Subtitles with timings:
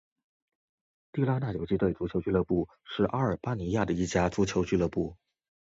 [1.11, 5.15] 地拉那游击队足球俱乐部是阿尔巴尼亚的一家足球俱乐部。